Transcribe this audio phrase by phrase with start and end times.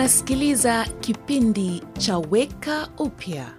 [0.00, 3.54] Unasikiliza kipindi cha Weka Upya.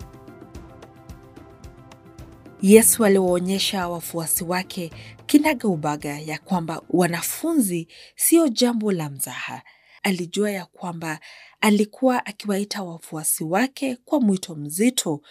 [2.62, 4.91] Yesu aliwaonyesha wafuasi wake
[5.25, 9.62] kinaga ubaga ya kwamba wanafunzi sio jambo la mzaha.
[10.04, 11.20] Alijua ya kwamba
[11.59, 15.21] alikuwa akiwaita wafuasi wake kwa mwito mzito,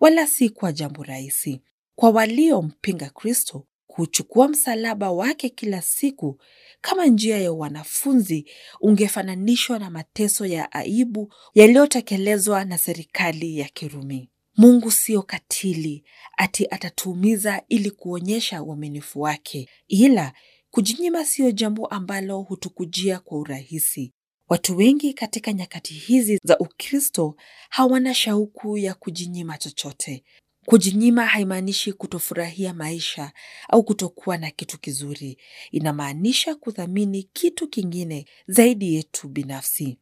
[0.00, 1.62] wala si kwa jambo rahisi.
[1.96, 3.66] Kwa waliompinga Kristo,
[3.98, 6.40] kuchukua msalaba wake kila siku
[6.80, 8.46] kama njia ya wanafunzi
[8.80, 14.30] ungefananishwa na mateso ya aibu yaliyotekelezwa na serikali ya Kirumi.
[14.56, 16.04] Mungu sio katili
[16.36, 20.32] ati atatuumiza ili kuonyesha uaminifu wake, ila
[20.70, 24.12] kujinyima siyo jambo ambalo hutukujia kwa urahisi.
[24.48, 27.36] Watu wengi katika nyakati hizi za Ukristo
[27.70, 30.24] hawana shauku ya kujinyima chochote.
[30.68, 33.32] Kujinyima haimaanishi kutofurahia maisha
[33.68, 35.38] au kutokuwa na kitu kizuri.
[35.70, 39.98] Inamaanisha kuthamini kitu kingine zaidi yetu binafsi.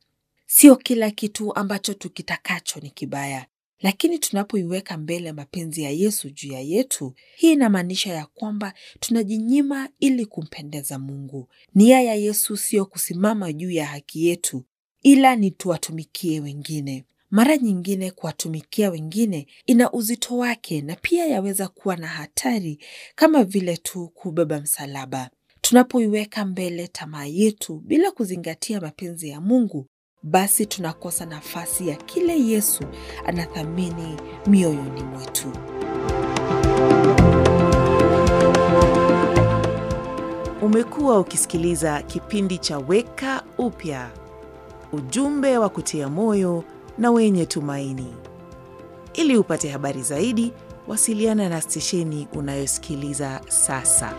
[0.47, 3.47] Sio kila kitu ambacho tukitakacho ni kibaya,
[3.81, 10.27] lakini tunapoiweka mbele mapenzi ya Yesu juu ya yetu, hii inamaanisha ya kwamba tunajinyima ili
[10.27, 11.49] kumpendeza Mungu.
[11.75, 14.65] Nia ya Yesu siyo kusimama juu ya haki yetu,
[15.03, 17.05] ila ni tuwatumikie wengine.
[17.31, 22.79] Mara nyingine kuwatumikia wengine ina uzito wake na pia yaweza kuwa na hatari,
[23.15, 25.31] kama vile tu kubeba msalaba.
[25.61, 29.87] Tunapoiweka mbele tamaa yetu bila kuzingatia mapenzi ya Mungu,
[30.23, 32.85] basi tunakosa nafasi ya kile Yesu
[33.27, 34.17] anathamini
[34.47, 35.53] mioyoni mwetu.
[40.63, 44.11] Umekuwa ukisikiliza kipindi cha Weka Upya,
[44.93, 46.65] ujumbe wa kutia moyo
[46.99, 48.15] na wenye tumaini.
[49.15, 50.53] Ili upate habari zaidi,
[50.89, 54.13] wasiliana na stesheni unayosikiliza sasa.